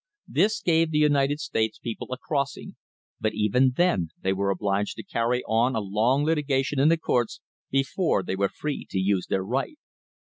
This 0.27 0.63
gave 0.63 0.89
the 0.89 0.97
United 0.97 1.39
States 1.39 1.77
people 1.77 2.07
a 2.11 2.17
crossing, 2.17 2.75
but 3.19 3.35
even 3.35 3.73
then 3.77 4.09
they 4.19 4.33
were 4.33 4.49
obliged 4.49 4.95
to 4.95 5.03
carry 5.03 5.43
on 5.43 5.75
a 5.75 5.79
long 5.79 6.23
litigation 6.23 6.79
in 6.79 6.89
the 6.89 6.97
courts 6.97 7.39
before 7.69 8.23
they 8.23 8.35
were 8.35 8.49
free 8.49 8.87
to 8.89 8.97
use 8.97 9.27
their 9.27 9.43
right. 9.45 9.77